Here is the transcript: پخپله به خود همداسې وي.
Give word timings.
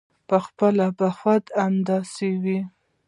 پخپله 0.29 0.87
به 0.97 1.07
خود 1.17 1.45
همداسې 1.63 2.29
وي. 2.43 2.59